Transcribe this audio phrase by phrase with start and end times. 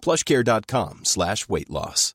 [0.00, 2.14] plushcare.com slash weight loss.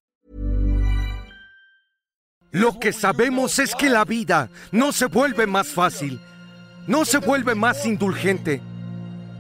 [2.54, 6.20] Lo que sabemos es que la vida no se vuelve más fácil,
[6.86, 8.62] no se vuelve más indulgente.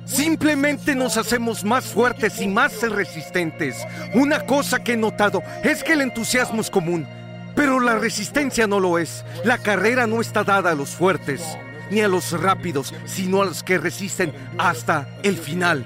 [0.06, 3.78] Simplemente nos hacemos más fuertes y más resistentes.
[4.16, 7.08] Una cosa que he notado es que el entusiasmo es común,
[7.56, 9.24] pero la resistencia no lo es.
[9.46, 11.42] La carrera no está dada a los fuertes,
[11.92, 15.86] ni a los rápidos, sino a los que resisten hasta el final.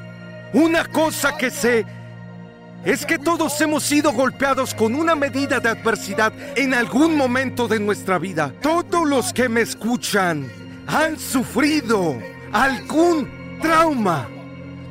[0.53, 1.85] Una cosa que sé
[2.87, 7.81] es que todos hemos sido golpeados con una medida de adversidad en algún momento de
[7.81, 8.53] nuestra vida.
[8.61, 10.49] Todos los que me escuchan
[10.87, 12.17] han sufrido
[12.53, 13.29] algún
[13.61, 14.29] trauma.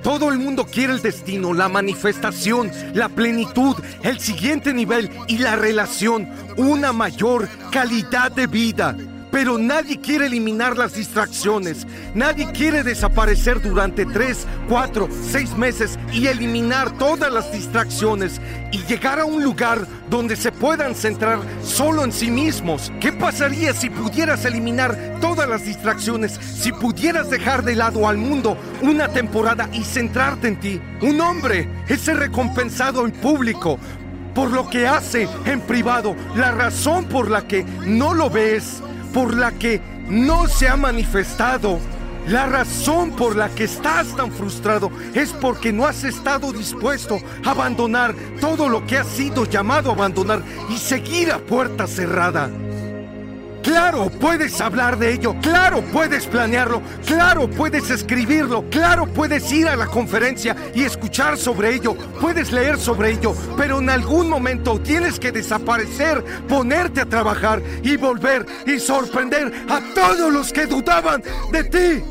[0.03, 5.57] Todo el mundo quiere el destino, la manifestación, la plenitud, el siguiente nivel y la
[5.57, 8.95] relación, una mayor calidad de vida.
[9.37, 11.87] Pero nadie quiere eliminar las distracciones.
[12.15, 18.41] Nadie quiere desaparecer durante 3, 4, 6 meses y eliminar todas las distracciones
[18.73, 22.91] y llegar a un lugar donde se puedan centrar solo en sí mismos.
[22.99, 26.33] ¿Qué pasaría si pudieras eliminar todas las distracciones?
[26.33, 30.81] Si pudieras dejar de lado al mundo una temporada y centrarte en ti.
[31.03, 33.79] Un hombre es recompensado en público
[34.35, 36.17] por lo que hace en privado.
[36.37, 38.83] La razón por la que no lo ves
[39.17, 41.79] por la que no se ha manifestado.
[42.29, 47.53] La razón por la que estás tan frustrado es porque no has estado dispuesto a
[47.53, 52.51] abandonar todo lo que has sido llamado a abandonar y seguir a puerta cerrada.
[53.77, 59.77] Claro, puedes hablar de ello, claro, puedes planearlo, claro, puedes escribirlo, claro, puedes ir a
[59.77, 65.21] la conferencia y escuchar sobre ello, puedes leer sobre ello, pero en algún momento tienes
[65.21, 71.23] que desaparecer, ponerte a trabajar y volver y sorprender a todos los que dudaban
[71.53, 72.03] de ti.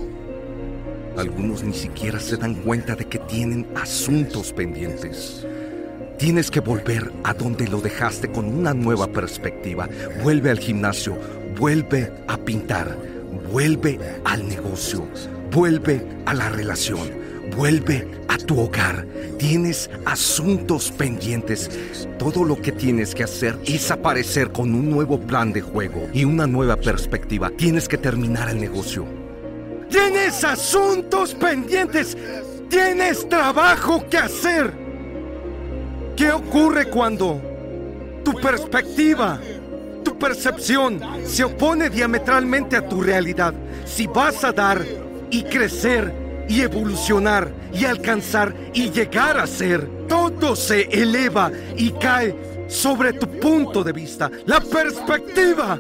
[1.17, 5.47] Algunos ni siquiera se dan cuenta de que tienen asuntos pendientes.
[6.17, 9.89] Tienes que volver a donde lo dejaste con una nueva perspectiva.
[10.23, 11.17] Vuelve al gimnasio,
[11.57, 12.97] vuelve a pintar,
[13.51, 15.05] vuelve al negocio,
[15.51, 17.11] vuelve a la relación,
[17.57, 19.05] vuelve a tu hogar.
[19.37, 21.69] Tienes asuntos pendientes.
[22.17, 26.23] Todo lo que tienes que hacer es aparecer con un nuevo plan de juego y
[26.23, 27.49] una nueva perspectiva.
[27.49, 29.05] Tienes que terminar el negocio.
[29.89, 32.17] Tienes asuntos pendientes.
[32.69, 34.84] Tienes trabajo que hacer.
[36.15, 37.41] ¿Qué ocurre cuando
[38.23, 39.37] tu perspectiva,
[40.03, 43.53] tu percepción se opone diametralmente a tu realidad?
[43.85, 44.85] Si vas a dar
[45.29, 46.13] y crecer
[46.47, 52.33] y evolucionar y alcanzar y llegar a ser, todo se eleva y cae
[52.69, 54.31] sobre tu punto de vista.
[54.45, 55.77] La perspectiva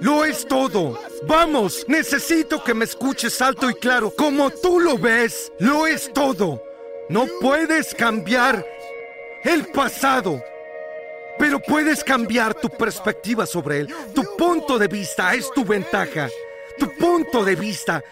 [0.00, 0.98] lo es todo.
[1.26, 4.10] Vamos, necesito que me escuches alto y claro.
[4.16, 6.62] Como tú lo ves, lo es todo.
[7.08, 8.64] No puedes cambiar
[9.44, 10.42] el pasado.
[11.38, 13.94] Pero puedes cambiar tu perspectiva sobre él.
[14.14, 16.28] Tu punto de vista es tu ventaja.
[16.78, 18.02] Tu punto de vista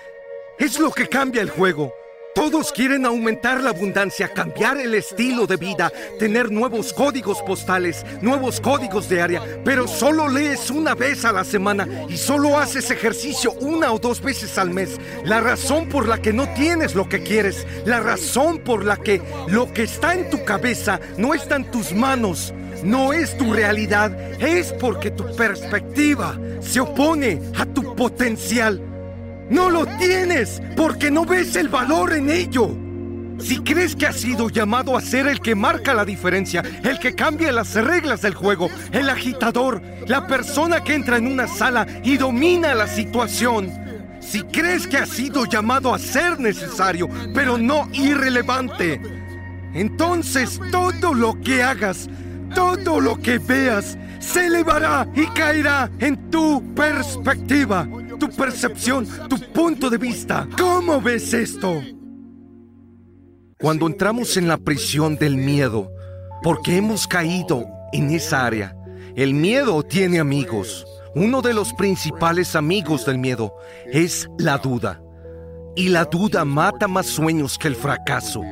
[0.58, 1.92] es lo que cambia el juego.
[2.36, 8.60] Todos quieren aumentar la abundancia, cambiar el estilo de vida, tener nuevos códigos postales, nuevos
[8.60, 13.52] códigos de área, pero solo lees una vez a la semana y solo haces ejercicio
[13.52, 15.00] una o dos veces al mes.
[15.24, 19.22] La razón por la que no tienes lo que quieres, la razón por la que
[19.48, 22.52] lo que está en tu cabeza no está en tus manos,
[22.84, 24.12] no es tu realidad,
[24.42, 28.95] es porque tu perspectiva se opone a tu potencial.
[29.50, 32.76] No lo tienes porque no ves el valor en ello.
[33.38, 37.14] Si crees que has sido llamado a ser el que marca la diferencia, el que
[37.14, 42.16] cambia las reglas del juego, el agitador, la persona que entra en una sala y
[42.16, 43.70] domina la situación,
[44.20, 49.00] si crees que has sido llamado a ser necesario, pero no irrelevante,
[49.74, 52.08] entonces todo lo que hagas
[52.54, 57.86] Todo lo que veas se elevará y caerá en tu perspectiva,
[58.18, 60.48] tu percepción, tu punto de vista.
[60.58, 61.82] ¿Cómo ves esto?
[63.58, 65.90] Cuando entramos en la prisión del miedo,
[66.42, 68.76] porque hemos caído en esa área,
[69.14, 70.86] el miedo tiene amigos.
[71.14, 73.54] Uno de los principales amigos del miedo
[73.86, 75.00] es la duda.
[75.74, 78.42] Y la duda mata más sueños que el fracaso.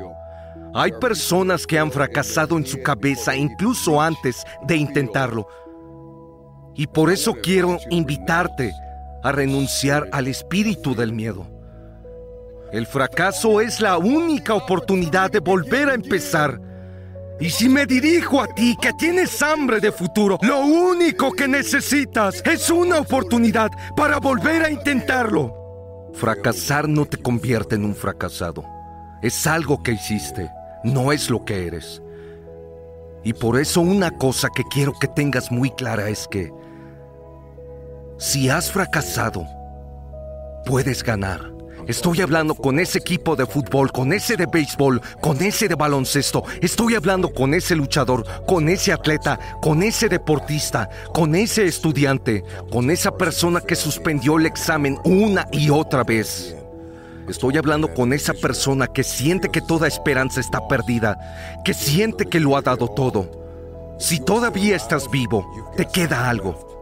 [0.74, 5.46] Hay personas que han fracasado en su cabeza incluso antes de intentarlo.
[6.74, 8.72] Y por eso quiero invitarte
[9.24, 11.48] a renunciar al espíritu del miedo.
[12.72, 16.60] El fracaso es la única oportunidad de volver a empezar.
[17.40, 22.42] Y si me dirijo a ti que tienes hambre de futuro, lo único que necesitas
[22.44, 26.10] es una oportunidad para volver a intentarlo.
[26.12, 28.64] Fracasar no te convierte en un fracasado.
[29.22, 30.50] Es algo que hiciste,
[30.84, 32.02] no es lo que eres.
[33.24, 36.52] Y por eso una cosa que quiero que tengas muy clara es que
[38.18, 39.46] si has fracasado,
[40.64, 41.52] puedes ganar.
[41.86, 46.42] Estoy hablando con ese equipo de fútbol, con ese de béisbol, con ese de baloncesto.
[46.62, 52.90] Estoy hablando con ese luchador, con ese atleta, con ese deportista, con ese estudiante, con
[52.90, 56.56] esa persona que suspendió el examen una y otra vez.
[57.28, 61.18] Estoy hablando con esa persona que siente que toda esperanza está perdida,
[61.64, 63.96] que siente que lo ha dado todo.
[63.98, 65.46] Si todavía estás vivo,
[65.76, 66.73] te queda algo.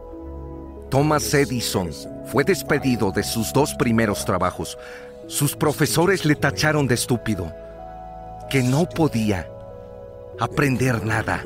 [0.93, 1.89] Thomas Edison
[2.27, 4.77] fue despedido de sus dos primeros trabajos.
[5.25, 7.51] Sus profesores le tacharon de estúpido,
[8.47, 9.49] que no podía
[10.39, 11.43] aprender nada.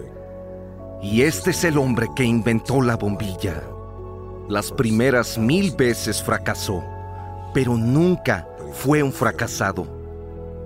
[1.02, 3.64] Y este es el hombre que inventó la bombilla.
[4.50, 6.84] Las primeras mil veces fracasó,
[7.54, 9.88] pero nunca fue un fracasado.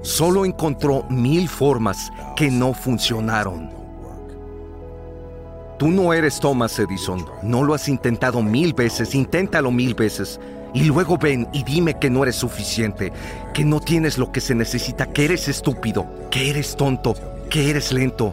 [0.01, 3.80] Solo encontró mil formas que no funcionaron.
[5.81, 7.25] Tú no eres Thomas Edison.
[7.41, 9.15] No lo has intentado mil veces.
[9.15, 10.39] Inténtalo mil veces.
[10.75, 13.11] Y luego ven y dime que no eres suficiente,
[13.51, 17.15] que no tienes lo que se necesita, que eres estúpido, que eres tonto,
[17.49, 18.31] que eres lento,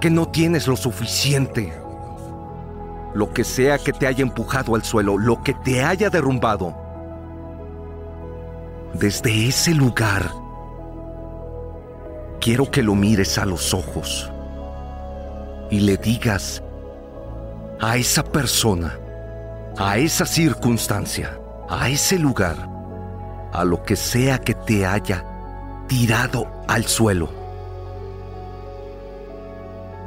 [0.00, 1.72] que no tienes lo suficiente.
[3.12, 6.76] Lo que sea que te haya empujado al suelo, lo que te haya derrumbado.
[8.94, 10.30] Desde ese lugar,
[12.40, 14.30] quiero que lo mires a los ojos
[15.70, 16.62] y le digas
[17.80, 18.98] a esa persona,
[19.76, 21.38] a esa circunstancia,
[21.68, 22.56] a ese lugar,
[23.52, 25.24] a lo que sea que te haya
[25.86, 27.30] tirado al suelo.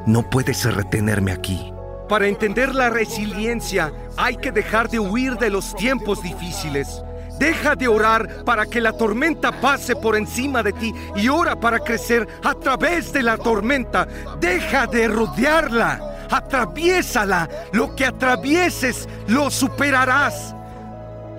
[0.05, 1.73] No puedes retenerme aquí.
[2.09, 7.01] Para entender la resiliencia hay que dejar de huir de los tiempos difíciles.
[7.39, 11.79] Deja de orar para que la tormenta pase por encima de ti y ora para
[11.79, 14.07] crecer a través de la tormenta.
[14.39, 17.49] Deja de rodearla atraviésala.
[17.71, 20.55] Lo que atravieses lo superarás.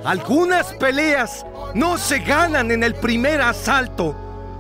[0.05, 1.45] Algunas peleas
[1.75, 4.17] no se ganan en el primer asalto.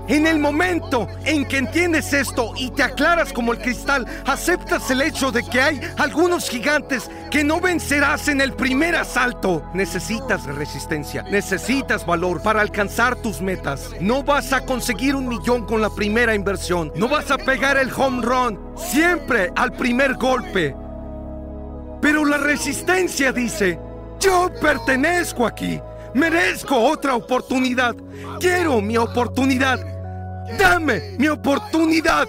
[0.08, 5.00] En el momento en que entiendes esto y te aclaras como el cristal, aceptas el
[5.00, 9.62] hecho de que hay algunos gigantes que no vencerás en el primer asalto.
[9.74, 13.90] Necesitas resistencia, necesitas valor para alcanzar tus metas.
[14.00, 17.92] No vas a conseguir un millón con la primera inversión, no vas a pegar el
[17.92, 20.74] home run siempre al primer golpe.
[22.00, 23.78] Pero la resistencia dice,
[24.18, 25.80] yo pertenezco aquí.
[26.14, 27.94] Merezco otra oportunidad.
[28.40, 29.91] Quiero mi oportunidad.
[30.58, 32.28] Dame mi oportunidad.